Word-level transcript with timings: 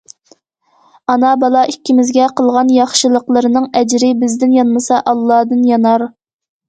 ئانا- 1.13 1.33
بالا 1.43 1.61
ئىككىمىزگە 1.73 2.29
قىلغان 2.41 2.73
ياخشىلىقلىرىنىڭ 2.77 3.69
ئەجرى 3.81 4.09
بىزدىن 4.25 4.57
يانمىسا، 4.59 4.99
ئاللادىن 5.13 5.65
يانار! 5.75 6.07